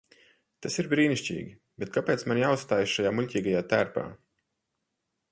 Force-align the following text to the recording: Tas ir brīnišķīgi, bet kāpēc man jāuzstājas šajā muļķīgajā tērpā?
Tas 0.65 0.75
ir 0.83 0.87
brīnišķīgi, 0.93 1.51
bet 1.83 1.91
kāpēc 1.97 2.25
man 2.31 2.41
jāuzstājas 2.43 2.95
šajā 2.95 3.11
muļķīgajā 3.17 3.61
tērpā? 3.75 4.07